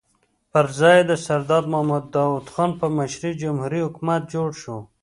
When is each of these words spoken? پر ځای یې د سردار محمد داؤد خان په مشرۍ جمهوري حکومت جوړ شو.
پر 0.51 0.65
ځای 0.79 0.97
یې 0.99 1.07
د 1.09 1.11
سردار 1.25 1.63
محمد 1.71 2.05
داؤد 2.13 2.45
خان 2.53 2.71
په 2.79 2.85
مشرۍ 2.97 3.31
جمهوري 3.41 3.79
حکومت 3.85 4.21
جوړ 4.33 4.49
شو. 4.61 4.77